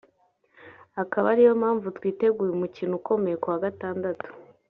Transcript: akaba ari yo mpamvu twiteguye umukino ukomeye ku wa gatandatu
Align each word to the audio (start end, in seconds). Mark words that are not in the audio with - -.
akaba 1.01 1.25
ari 1.33 1.41
yo 1.47 1.53
mpamvu 1.61 1.87
twiteguye 1.97 2.51
umukino 2.53 2.93
ukomeye 2.99 3.35
ku 3.41 3.47
wa 3.51 3.59
gatandatu 3.65 4.27